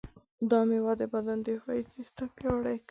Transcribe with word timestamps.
دا 0.49 0.59
مېوه 0.69 0.93
د 1.01 1.03
بدن 1.13 1.37
دفاعي 1.47 1.81
سیستم 1.95 2.27
پیاوړی 2.37 2.75
کوي. 2.77 2.77